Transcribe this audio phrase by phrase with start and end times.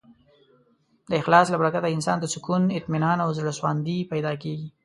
[1.09, 4.69] د اخلاص له برکته انسان ته سکون، اطمینان او زړهسواندی پیدا کېږي.